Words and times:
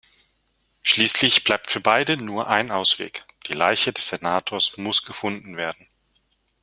Schließlich 0.81 1.43
bleibt 1.43 1.69
für 1.69 1.79
beide 1.79 2.17
nur 2.17 2.47
ein 2.47 2.71
Ausweg: 2.71 3.23
Die 3.45 3.53
Leiche 3.53 3.93
des 3.93 4.07
Senators 4.07 4.75
muss 4.77 5.03
gefunden 5.05 5.57
werden. 5.57 5.85